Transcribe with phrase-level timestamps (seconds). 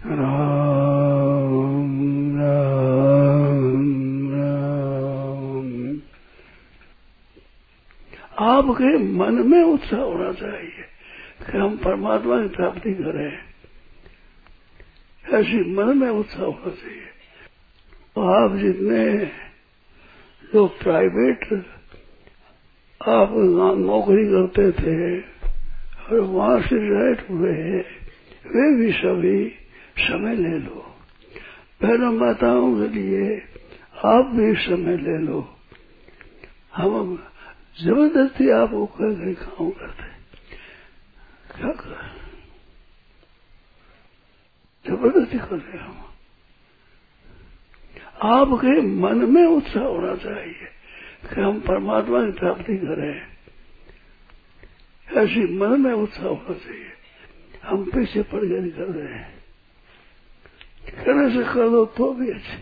[0.00, 0.18] आपके
[8.98, 10.84] मन में उत्साह होना चाहिए
[11.46, 13.38] कि हम परमात्मा की प्राप्ति करें।
[15.40, 17.08] ऐसी मन में उत्साह होना चाहिए।
[18.14, 19.30] तो आप जितने
[20.52, 21.64] जो प्राइवेट
[23.08, 23.28] आप
[23.78, 27.84] नौकरी करते थे और वहाँ से रिटायर्ड हुए हैं,
[28.46, 29.56] वे भी सभी
[30.00, 30.96] समय ले लो।
[31.82, 33.40] बहनों माताओं के लिए
[34.04, 35.56] आप भी समय ले लो।
[36.76, 37.26] हम
[37.82, 40.20] ज़बरदस्ती आपको कह काम करते।
[41.60, 42.20] क्या कर?
[44.86, 46.04] ज़बरदस्ती कर रहे हम।
[48.22, 50.68] आपके मन में उत्साह होना चाहिए
[51.34, 53.22] कि हम परमात्मा की प्राप्ति करें।
[55.22, 56.86] ऐसी मन में उत्साह होना चाहिए।
[57.64, 59.39] हम पीछे पड़ गए कर रहे हैं।
[60.96, 62.56] करने से कर दो तो भी अच्छी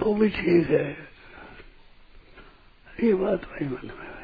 [0.00, 0.86] तो भी ठीक है
[2.96, 4.14] ये बात भाई मन में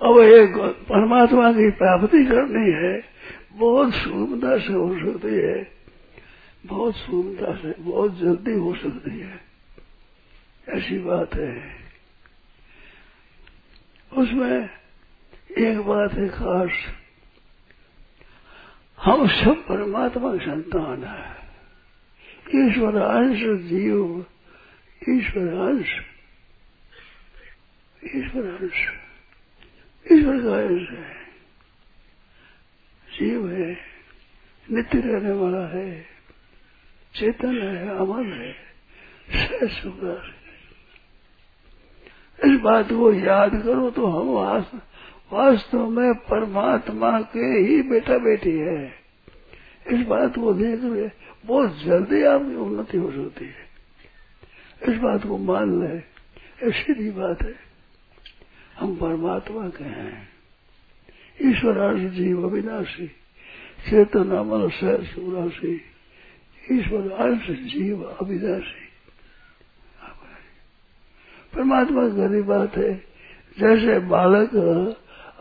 [0.00, 0.56] अब एक
[0.88, 2.92] परमात्मा की प्राप्ति करनी है
[3.58, 5.56] बहुत सुगमता से हो सकती है
[6.64, 9.40] बहुत सुगमता से बहुत जल्दी हो सकती है
[10.68, 11.54] ऐसी बात है
[14.12, 14.68] उसमें
[15.58, 16.84] एक बात है खास
[19.06, 21.36] हम सब परमात्मा के संतान है।
[22.54, 24.26] ईश्वर अंश जीव,
[25.08, 25.90] ईश्वर अंश
[28.16, 28.88] ईश्वर अंश,
[30.12, 31.14] ईश्वर का अंश है।
[33.18, 33.78] जीव है,
[34.70, 36.06] नित्य रहने वाला है,
[37.14, 38.66] चेतन है, अमर है
[39.68, 40.34] सुंदर
[42.44, 44.28] इस बात को याद करो तो हम
[45.32, 48.92] वास्तव में परमात्मा के ही बेटा बेटी है।
[49.86, 51.10] इस बात को देख रहे
[51.46, 53.66] बहुत जल्दी आपकी उन्नति हो सकती है।
[54.88, 56.16] इस बात को मान ले
[56.94, 57.54] भी बात है।
[58.78, 60.28] हम परमात्मा के हैं।
[61.42, 63.06] ईश्वर अर्थ जीव अविनाशी,
[63.90, 64.30] चेतन
[65.02, 65.80] सुराशी,
[66.72, 68.86] ईश्वर अंश जीव अविनाशी।
[71.56, 72.94] परमात्मा गरीब बात है,
[73.58, 74.50] जैसे बालक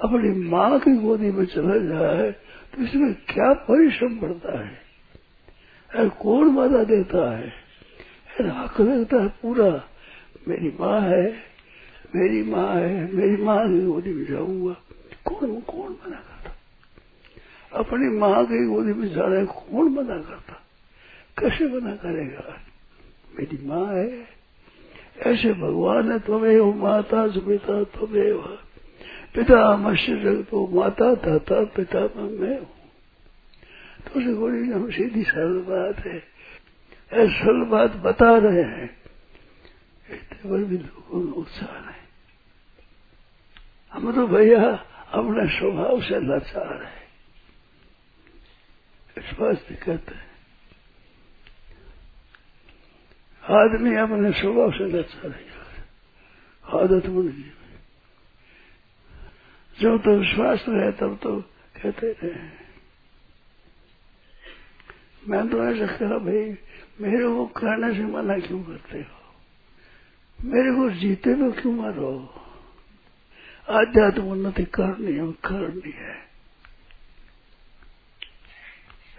[0.03, 4.77] अपनी माँ की गोदी में चला जाए तो इसमें क्या परिश्रम पड़ता है?
[5.95, 7.53] अरे कौन बाधा देता है?
[8.41, 9.83] हक लगता है पूरा।
[10.47, 11.37] मेरी माँ है,
[12.15, 14.73] मेरी माँ है, मेरी माँ की गोदी में जाऊँगा।
[15.25, 16.55] कौन कौन मना करता?
[17.79, 20.61] अपनी माँ की गोदी में जाना है कौन मना करता?
[21.39, 22.57] कैसे मना करेगा?
[23.39, 24.27] मेरी माँ है।
[25.27, 28.64] ऐसे भगवान है तुम्हें माता पिता तुम्हें
[29.35, 32.75] पिता मश्य जगतो माता, दाता, पिता, मैं हूँ।
[34.05, 36.19] तो उसे बड़ी हम सीधी सरल बात है।
[37.29, 38.89] सरल बात बता रहे हैं।
[40.09, 42.03] इतने पर भी लोगों में उत्साह नहीं
[43.91, 44.63] हम तो भैया
[45.11, 47.03] अपने स्वभाव से लाचार है।
[49.17, 50.31] इस वास्ते कहते हैं,
[53.43, 55.55] आदमी अपने स्वभाव से लाचार है।
[56.65, 57.51] आदत बन गई।
[59.85, 61.41] जब तो विश्वास रहे, तब तो
[61.81, 62.65] कहते रहे
[65.27, 66.57] मैं तो ऐसा कहा, भाई,
[67.01, 69.35] मेरे को कहने से मना क्यों करते हो?
[70.43, 72.41] मेरे को जीते तो क्यों मारो?
[73.69, 76.29] आध्यात्म उन्नति करनी है करनी है।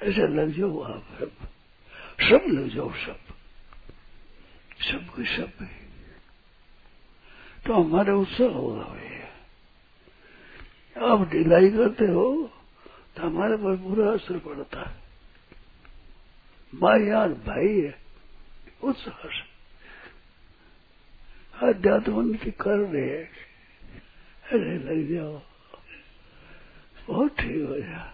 [0.02, 1.32] ऐसे लग जाओ आप सब।
[2.20, 3.18] सब लग जाओ सब।
[4.80, 5.68] सब कुछ सब
[7.66, 9.05] तो हमारे उत्साह होगा भैया
[10.96, 12.26] आप ढिलाई करते हो
[13.16, 14.94] तो हमारे पर बुरा असर पड़ता है।
[16.72, 17.94] भाई यार भाई है,
[18.82, 19.28] उत्साह
[21.62, 23.28] अध्यात्म उन्नति कर रहे हैं।
[24.44, 25.40] अरे लग जाओ।
[27.08, 28.10] बहुत ठीक हो जाए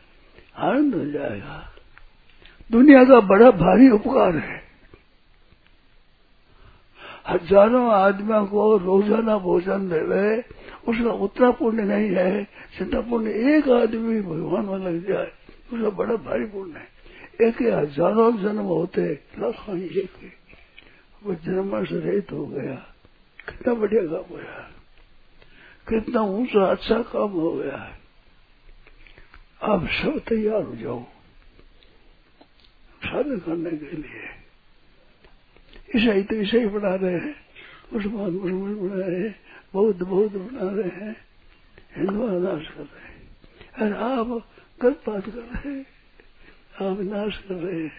[0.61, 1.57] आनंद हो जाएगा।
[2.71, 4.63] दुनिया का बड़ा भारी उपकार है।
[7.29, 10.27] हज़ारों आदमियों को रोज़ाना भोजन देवे।
[10.89, 12.45] उसका उतना पुण्य नहीं है
[12.79, 15.33] जितना पुण्य एक आदमी भगवान में लग जाए,
[15.73, 20.11] उसका बड़ा भारी पुण्य है। एक हज़ारों जन्म होते, लाखों एक
[21.23, 22.75] वो जन्म से रहित हो गया।
[23.49, 24.69] कितना बढ़िया काम होया
[25.89, 27.99] कितना ऊँचा अच्छा काम हो गया है।
[29.63, 31.03] आप सब तैयार हो जाओ।
[33.05, 34.29] साधन करने के लिए।
[35.97, 37.35] ईसाई तो ईसाई बना रहे हैं।
[37.93, 39.35] मुसलमान मुसलमान बना रहे हैं।
[39.75, 41.17] बौद्ध बौद्ध बना रहे हैं।
[41.97, 43.13] हिंदू नाश कर रहे हैं।
[43.75, 44.27] अरे आप
[44.87, 45.87] बात कर रहे हैं।
[46.91, 47.93] आप नाश कर रहे हैं।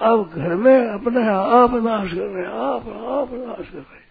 [0.00, 4.08] आप घर में अपने आप नाश कर रहे हैं। आप आप नाश कर रहे हैं।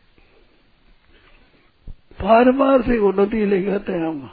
[2.23, 4.31] पारमार्थिक उन्नति ले कहते हैं हम।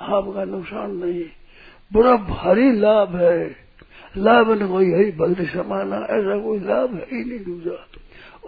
[0.00, 1.24] आपका नुकसान नहीं।
[1.92, 3.56] बड़ा भारी लाभ है।
[4.16, 7.88] लाभ न कोई है भक्ति समाना, ऐसा कोई लाभ है ही नहीं दूसरा।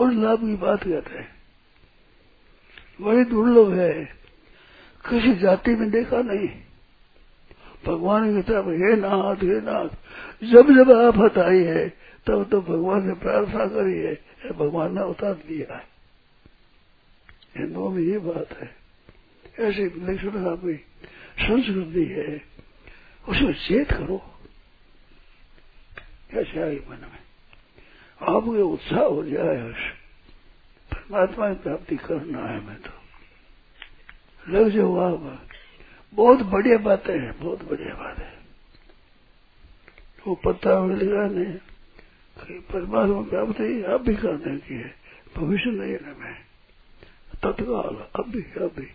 [0.04, 1.37] उस लाभ की बात कहते हैं।
[3.00, 4.04] बड़ी दुर्लभ है।
[5.10, 6.48] किसी जाति में देखा नहीं।
[7.86, 9.88] भगवान की तरफ़, हे नाथ हे नाथ,
[10.44, 11.88] जब जब आफत आई है,
[12.26, 15.86] तब तो भगवान ने प्रार्थना करी है भगवान ने उतार दिया है।
[17.56, 18.76] हिंदुओं में ये बात है।
[19.60, 20.74] ऐसी विलक्षणता की
[21.38, 22.42] संस्कृति है,
[23.28, 24.22] उसमें चेत करो।
[26.30, 27.18] कैसे आई मन में?
[28.22, 29.74] आपको उत्साह हो जाए
[31.08, 32.90] परमात्मा की प्राप्ति करना है मैं तो।
[34.52, 35.46] लग जाओ आप
[36.14, 38.38] बहुत बढ़िया बातें हैं, बहुत बढ़िया बात है।
[40.26, 41.44] वो पत्ता लगाने
[42.72, 44.94] परमात्मा प्राप्ति आप भी करने की है,
[45.36, 46.34] भविष्य नहीं है मैं।
[47.42, 48.88] तत्काल अभी अभी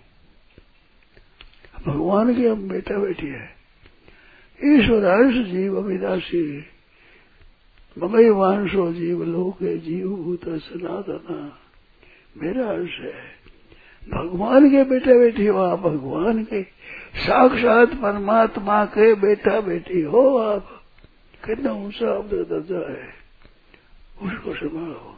[1.86, 3.50] भगवान की हम बेटा बेटी है।
[4.64, 6.66] ईश्वर अंश जीव अविनाशी
[8.00, 11.60] ममई वांशो जीव लोक जीव भूत सनातना।
[12.38, 13.14] मेरा अंश है।
[14.10, 16.64] भगवान के बेटा बेटी हो आप, भगवान के।
[17.16, 20.82] साक्षात परमात्मा के बेटा बेटी हो आप।
[21.46, 23.24] कितना ऊँचा आपका दर्जा है।
[24.22, 25.16] उसको संभालो।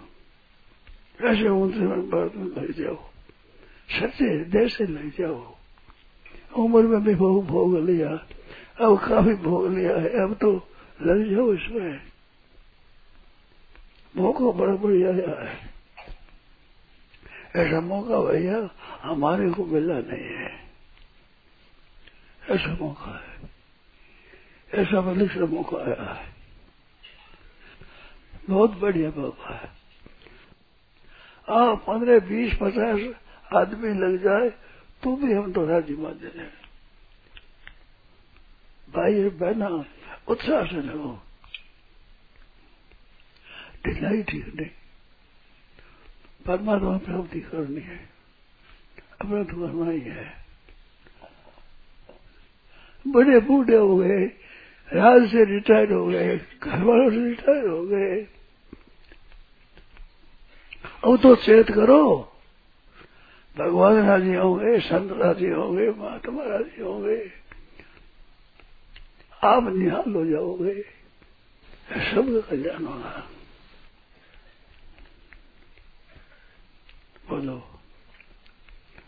[1.28, 3.00] ऐसे ऊँचे बात में लग जाओ।
[3.90, 5.56] सच्चे हृदय से लग जाओ।
[6.58, 8.10] उम्र में भी बहुत भोग लिया।
[8.82, 10.68] अब काफ़ी भोग लिया है। अब तो
[11.02, 12.02] लग जाओ इसमें।
[14.18, 15.75] मौका बड़ा बढ़िया है।
[17.56, 18.70] ऐसा मौका भैया
[19.02, 20.70] हमारे को मिला नहीं है।
[22.50, 23.50] ऐसा मौका है।
[24.74, 26.34] ऐसा बलिष्ठ मौका आया है।
[28.50, 29.70] बहुत बढ़िया मौका है।
[31.50, 33.16] आप पंद्रह, बीस, पचास
[33.54, 34.50] आदमी लग जाए
[35.04, 36.66] तो भी हम तो राज़ी मान दे
[38.92, 39.86] भाई, बहना,
[40.28, 41.24] उत्साह से लगो
[43.86, 44.70] ढिलाई ठीक नहीं
[46.46, 48.10] परमात्मा प्राप्ति करनी है।
[49.22, 50.34] अपना तो करना ही है।
[53.08, 54.26] बड़े बूढ़े हो गए,
[54.90, 58.22] राज से रिटायर हो गए घर वालों से रिटायर हो गए।
[61.04, 62.32] अब तो चेत करो,
[63.58, 67.32] भगवान राज़ी होंगे संत राज़ी होंगे महात्मा राज़ी होंगे
[69.44, 70.82] आप निहाल हो जाओगे।
[72.12, 73.30] सब कल्याण होगा।
[77.30, 77.80] बोलो।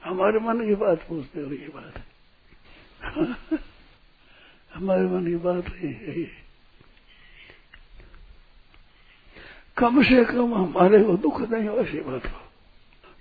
[0.04, 2.04] हमारे मन की बात पूछते हो ये बात।
[4.74, 6.25] हमारे मन की बात है
[9.78, 12.42] कम से कम हमारे को दुख नहीं हो ऐसी बात हो।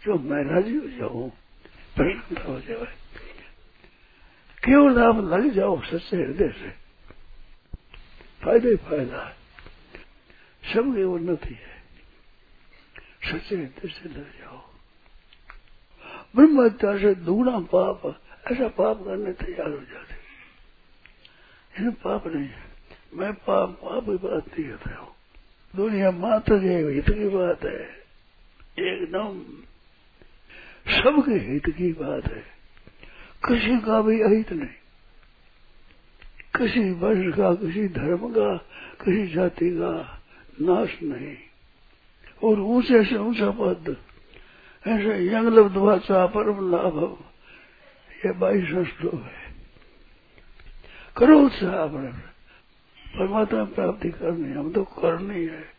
[0.05, 1.31] जो मैं राज़ी हो जाऊँ
[1.97, 2.97] प्रसन्नता हो जाए।
[4.65, 6.71] केवल आप लग जाओ सच्चे हृदय से।
[8.45, 9.37] फ़ायदा फ़ायदा है।
[10.75, 11.77] सबकी उन्नति है।
[13.33, 14.76] सच्चे हृदय से लग जाओ।
[16.37, 18.21] ब्रह्मत्या से दुगना पाप,
[18.53, 20.17] ऐसा पाप करने तैयार हो जाते
[21.79, 22.65] इन पाप नहीं है।
[23.15, 25.09] मैं पाप पाप की बात नहीं करता हूँ।
[25.77, 27.83] दुनिया मात्र के हित की बात है।
[28.79, 29.41] एकदम
[30.93, 32.57] सबके हित की बात है।
[33.49, 34.69] किसी का भी अहित नहीं।
[36.57, 38.57] किसी वर्ष का, किसी धर्म का,
[39.05, 40.23] किसी जाति का
[40.61, 41.37] नाश नहीं।
[42.45, 44.06] और ऊँचे से ऊँचा पद
[44.87, 47.19] ऐसे यंग लब्धवाचा परम लाभ
[48.27, 49.47] ये बाईस श्लोक है।
[51.17, 51.87] करो उत्साह
[53.07, 55.77] परमात्मा प्राप्ति करनी, हम तो करनी है।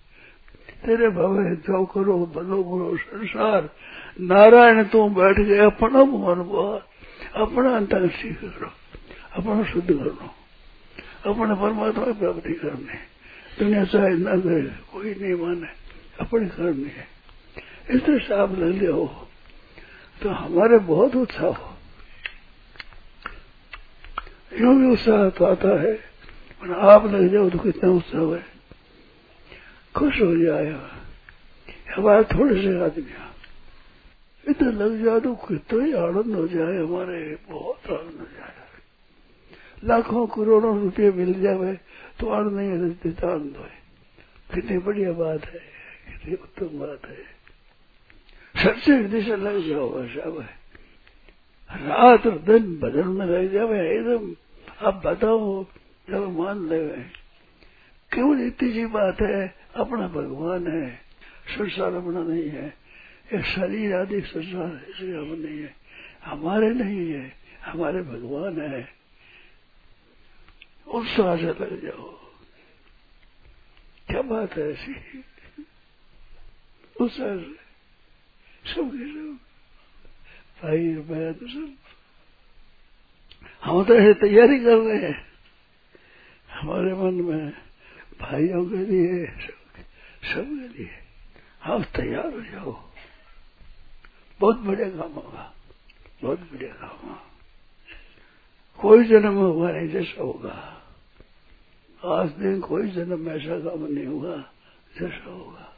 [0.86, 3.70] तेरे भवे जो करो भलो बुरो, संसार।
[4.22, 6.82] नारायण तू बैठ गए, अपना मन
[7.36, 8.72] अपना अंतर ठीक करो
[9.34, 10.34] अपना शुद्ध करो।
[11.26, 12.98] अपने परमात्मा की प्राप्ति करनी।
[13.60, 14.62] दुनिया चाहे न करे
[14.92, 15.68] कोई नहीं माने,
[16.20, 17.17] अपनी करनी है।
[17.88, 19.06] इतने साफ़ ले लिया हो
[20.22, 21.74] तो हमारे बहुत उत्साह हो।
[24.54, 25.94] यो भी उत्साह तो आता है
[26.62, 28.44] पर आप लग जाओ तो कितना उत्साह है।
[29.96, 30.90] खुश हो जाएगा
[31.96, 33.14] हमारे थोड़े से आदमी
[34.44, 38.54] इतना लग जाए तो कितना ही आनंद हो जाए, हमारे बहुत आनंद हो जाए।
[39.84, 41.74] लाखों करोड़ों रुपये मिल जाए
[42.20, 43.76] तो आनंद नहीं देता आनंद है
[44.54, 45.60] कितनी बढ़िया बात है,
[46.10, 47.37] कितनी उत्तम बात है।
[48.64, 50.48] सबसे हृदय से लग जाओ सब
[51.72, 54.36] रात और दिन भजन में लग जाए एकदम
[54.88, 55.66] आप बताओ,
[56.10, 56.88] जब मान ले
[58.12, 59.56] केवल इतनी सी बात है?
[59.76, 61.02] अपना भगवान है,
[61.50, 62.74] संसार अपना नहीं है,
[63.34, 65.76] ये शरीर आदि संसार इसलिए नहीं है।
[66.24, 67.34] हमारे नहीं है,
[67.66, 68.90] हमारे भगवान है।
[70.88, 72.20] उत्साह से लग जाओ।
[74.08, 75.24] क्या बात है ऐसी?
[77.02, 77.67] उत्साह से।
[78.68, 79.40] सब के सब
[80.64, 81.76] भाई मैं तो सब
[83.64, 85.28] हम तो ऐसे तैयारी कर रहे हैं।
[86.52, 87.52] हमारे मन में
[88.22, 89.54] भाइयों के लिए सब
[90.24, 90.90] सबके लिए।
[91.64, 92.90] आप तैयार हो जाओ।
[94.40, 95.54] बहुत बढ़िया काम होगा।
[96.22, 97.24] बहुत बढ़िया काम होगा।
[98.78, 100.84] कोई जन्म होगा नहीं जैसा होगा।
[102.06, 104.38] आज दिन कोई जन्म ऐसा काम नहीं होगा
[105.00, 105.74] जैसा होगा।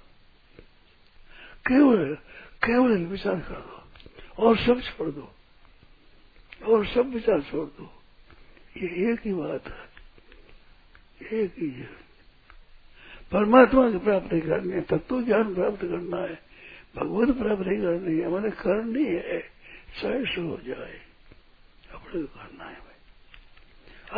[1.68, 2.18] केवल
[2.66, 3.84] केवल विचार कर दो
[4.44, 5.34] और सब छोड़ दो।
[6.66, 8.02] और सब विचार छोड़ दो।
[8.78, 9.90] ये एक ही बात है।
[11.44, 11.90] एक ही है।
[13.32, 16.42] परमात्मा की प्राप्ति करनी है, तत्व ज्ञान प्राप्त करना है।
[16.96, 19.40] भगवत प्राप्ति करनी है, मैंने करनी है।
[20.02, 21.02] चाहे सो हो जाए।
[21.94, 22.90] अपने को करना है भाई।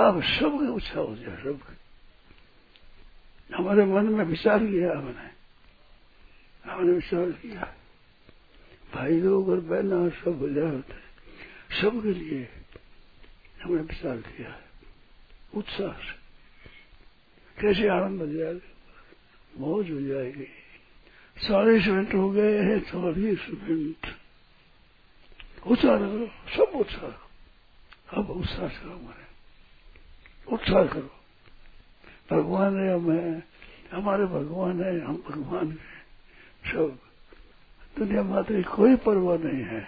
[0.06, 1.78] आप सबकी इच्छा हो जाए, सबकी।
[3.56, 5.42] हमारे मन में विचार किया हमने।
[6.72, 7.76] हमने विचार किया।
[8.94, 10.96] भाई लोग और बहना सब बोले होते,
[11.82, 12.50] सबके लिए
[13.64, 14.64] हमने विचार किया है।
[15.56, 16.20] उत्साह से।
[17.58, 18.68] कैसे आनंद हो जाएगा
[19.58, 20.48] मौज हो जाएगी
[21.38, 24.16] चालीस मिनट हो गए हैं चालीस मिनट
[25.68, 29.26] उत्साह करो, सब उत्साह अब उत्साह करो हमारे।
[30.56, 31.12] उत्साह करो।
[32.32, 33.44] भगवान है, हमें
[33.92, 37.00] हमारे भगवान है, हम भगवान के सब।
[37.98, 39.82] दुनिया मात्र कोई परवाह नहीं है।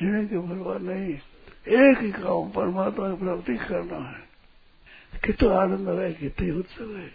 [0.00, 1.14] जीने की परवाह नहीं
[1.70, 4.20] एक ही काम परमात्मा की प्राप्ति करना है।
[5.24, 7.08] कितना आनंद है कितनी उत्सव है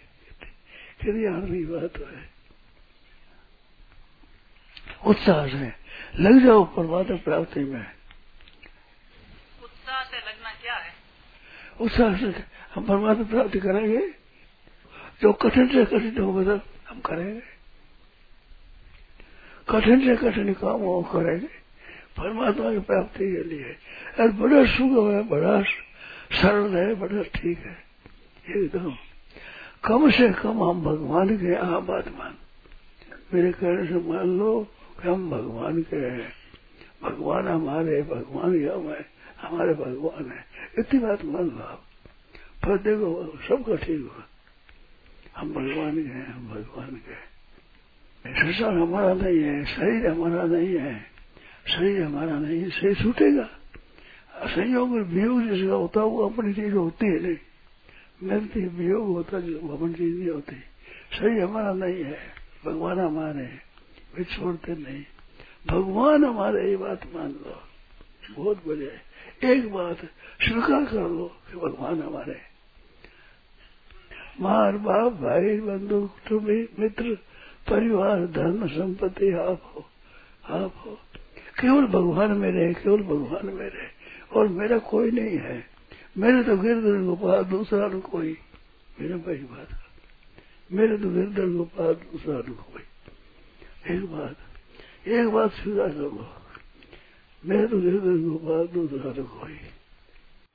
[1.00, 2.30] कितनी आनंद की बात है।
[5.06, 5.72] उत्साह से
[6.20, 7.86] लग जाओ परमात्मा प्राप्ति में।
[9.62, 10.92] उत्साह से लगना क्या है?
[11.80, 12.44] उत्साह से
[12.74, 14.06] हम परमात्मा प्राप्ति करेंगे
[15.22, 17.55] जो कठिन से कठिन हो मतलब हम करेंगे।
[19.70, 21.46] कठिन से कठिन काम वो करेंगे।
[22.18, 23.76] परमात्मा की प्राप्ति के लिए।
[24.20, 25.62] और बड़ा सुगम है, बड़ा
[26.32, 27.76] सरल है, बड़ा ठीक है।
[28.56, 28.94] एकदम।
[29.84, 32.34] कम से कम हम भगवान के यहाँ बात मान।
[33.34, 34.66] मेरे कहने से मान लो
[35.02, 36.32] कि हम भगवान के हैं।
[37.02, 39.06] भगवान हमारे भगवान ही हम है,
[39.40, 40.44] हमारे भगवान है।
[40.78, 41.82] इतनी बात मान लो आप।
[42.64, 44.24] फिर देखो, सबका ठीक हुआ
[45.36, 47.35] हम भगवान के हैं, हम भगवान के हैं।
[48.32, 51.00] संसार हमारा नहीं है, शरीर हमारा नहीं है।
[51.66, 53.50] शरीर हमारा नहीं है, शरीर छूटेगा।
[54.46, 57.36] संयोग और वियोग जिसका होता है, वो अपनी चीज़ होती है नहीं।
[58.22, 60.56] मिलती, वियोग होता जो अपनी चीज़ नहीं होती।
[61.18, 62.18] शरीर हमारा नहीं है,
[62.66, 63.62] भगवान हमारे हैं
[64.18, 65.04] वे छोड़ते नहीं।
[65.70, 67.62] भगवान हमारे, ये बात मान लो।
[68.36, 69.06] बहुत बढ़िया है।
[69.54, 69.98] एक बात
[70.42, 72.40] स्वीकार कर लो कि भगवान हमारे
[74.40, 76.46] मार बाप, भाई, बंधु, कुटुंब,
[76.78, 77.18] मित्र
[77.70, 79.84] परिवार धर्म संपत्ति, आप हो
[80.56, 80.98] आप हो।
[81.60, 83.86] केवल भगवान मेरे केवल भगवान मेरे
[84.32, 85.64] और मेरा कोई नहीं है।
[86.18, 88.36] मेरे तो गिरधर गोपाल दूसरा न कोई।
[89.00, 89.68] मेरा भाई बात
[90.72, 96.44] मेरे तो गिरधर गोपाल दूसरा न कोई। एक बात एक बात स्वीकार कर
[97.44, 99.58] मेरे तो गिरधर गोपाल दूसरा न कोई।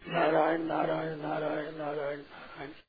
[0.07, 2.81] नारायण नारायण नारायण नारायण नारायण।